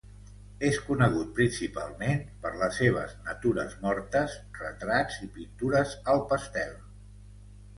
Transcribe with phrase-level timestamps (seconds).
[0.69, 6.75] És conegut principalment per les seves natures mortes, retrats i pintures al pastel.